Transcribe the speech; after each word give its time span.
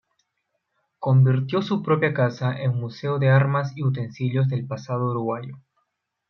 Convirtió 0.97 1.61
su 1.61 1.83
propia 1.83 2.11
casa 2.11 2.59
en 2.59 2.73
museo 2.75 3.19
de 3.19 3.29
armas 3.29 3.73
y 3.75 3.83
utensilios 3.83 4.47
del 4.47 4.65
pasado 4.65 5.11
uruguayo. 5.11 5.57